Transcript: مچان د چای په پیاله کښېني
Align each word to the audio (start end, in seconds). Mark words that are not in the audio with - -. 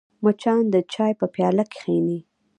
مچان 0.23 0.63
د 0.73 0.75
چای 0.93 1.11
په 1.19 1.25
پیاله 1.33 1.63
کښېني 1.73 2.19